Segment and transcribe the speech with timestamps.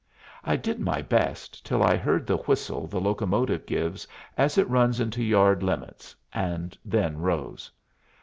[0.43, 4.99] I did my best till I heard the whistle the locomotive gives as it runs
[4.99, 7.69] into yard limits, and then rose.